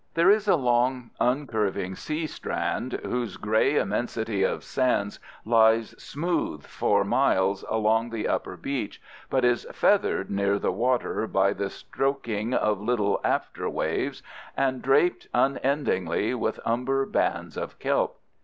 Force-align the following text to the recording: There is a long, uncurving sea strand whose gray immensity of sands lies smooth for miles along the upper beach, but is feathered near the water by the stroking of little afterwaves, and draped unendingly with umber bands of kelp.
There 0.15 0.31
is 0.31 0.47
a 0.47 0.55
long, 0.55 1.11
uncurving 1.19 1.95
sea 1.95 2.25
strand 2.25 2.93
whose 3.03 3.37
gray 3.37 3.75
immensity 3.77 4.41
of 4.41 4.63
sands 4.63 5.19
lies 5.45 5.93
smooth 6.01 6.63
for 6.65 7.03
miles 7.03 7.63
along 7.69 8.09
the 8.09 8.27
upper 8.27 8.57
beach, 8.57 8.99
but 9.29 9.45
is 9.45 9.67
feathered 9.71 10.31
near 10.31 10.57
the 10.57 10.71
water 10.71 11.27
by 11.27 11.53
the 11.53 11.69
stroking 11.69 12.51
of 12.51 12.81
little 12.81 13.21
afterwaves, 13.23 14.23
and 14.57 14.81
draped 14.81 15.27
unendingly 15.35 16.33
with 16.33 16.59
umber 16.65 17.05
bands 17.05 17.55
of 17.55 17.77
kelp. 17.77 18.17